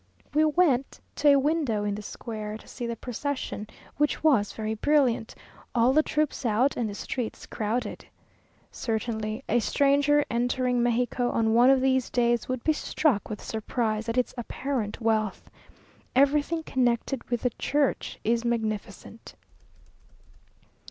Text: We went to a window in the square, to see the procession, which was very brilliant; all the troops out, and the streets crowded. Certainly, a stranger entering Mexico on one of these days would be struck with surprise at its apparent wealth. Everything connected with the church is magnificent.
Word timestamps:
We 0.33 0.43
went 0.43 0.99
to 1.17 1.27
a 1.27 1.35
window 1.37 1.83
in 1.83 1.93
the 1.93 2.01
square, 2.01 2.57
to 2.57 2.67
see 2.67 2.87
the 2.87 2.95
procession, 2.95 3.67
which 3.97 4.23
was 4.23 4.51
very 4.51 4.73
brilliant; 4.73 5.35
all 5.75 5.93
the 5.93 6.01
troops 6.01 6.43
out, 6.43 6.75
and 6.75 6.89
the 6.89 6.95
streets 6.95 7.45
crowded. 7.45 8.05
Certainly, 8.71 9.43
a 9.47 9.59
stranger 9.59 10.25
entering 10.27 10.81
Mexico 10.81 11.29
on 11.29 11.53
one 11.53 11.69
of 11.69 11.81
these 11.81 12.09
days 12.09 12.49
would 12.49 12.63
be 12.63 12.73
struck 12.73 13.29
with 13.29 13.43
surprise 13.43 14.09
at 14.09 14.17
its 14.17 14.33
apparent 14.39 14.99
wealth. 14.99 15.51
Everything 16.15 16.63
connected 16.63 17.23
with 17.29 17.43
the 17.43 17.51
church 17.51 18.17
is 18.23 18.43
magnificent. 18.43 19.35